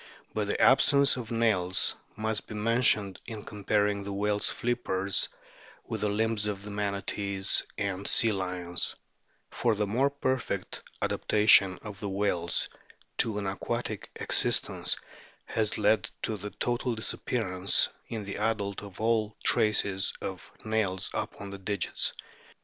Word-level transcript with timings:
But 0.33 0.47
the 0.47 0.59
absence 0.59 1.15
of 1.15 1.29
nails 1.29 1.95
must 2.15 2.47
be 2.47 2.55
mentioned 2.55 3.21
in 3.27 3.45
comparing 3.45 4.01
the 4.03 4.11
whale's 4.11 4.49
flippers 4.49 5.29
with 5.85 6.01
the 6.01 6.09
limbs 6.09 6.47
of 6.47 6.65
Manatees 6.65 7.61
and 7.77 8.07
Sea 8.07 8.31
lions; 8.31 8.95
for 9.51 9.75
the 9.75 9.85
more 9.85 10.09
perfect 10.09 10.81
adaptation 11.03 11.77
of 11.83 11.99
the 11.99 12.09
whales 12.09 12.67
to 13.19 13.37
an 13.37 13.45
aquatic 13.45 14.09
existence 14.15 14.97
has 15.45 15.77
led 15.77 16.09
to 16.23 16.35
the 16.35 16.49
total 16.49 16.95
disappear 16.95 17.53
ance 17.55 17.89
in 18.09 18.23
the 18.23 18.37
adult 18.37 18.81
of 18.81 18.99
all 18.99 19.37
traces 19.45 20.13
of 20.19 20.51
nails 20.65 21.11
upon 21.13 21.51
the 21.51 21.59
digits. 21.59 22.11